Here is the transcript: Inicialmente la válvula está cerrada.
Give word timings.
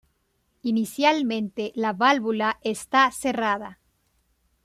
Inicialmente 0.63 1.73
la 1.75 1.93
válvula 1.93 2.57
está 2.63 3.11
cerrada. 3.11 3.79